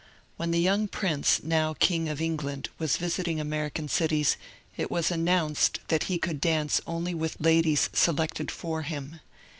[0.35, 4.35] When the young prince, now king of England, was visiting Ameri can cities,
[4.75, 9.19] it was announced that he could dance only with ladies selected for him.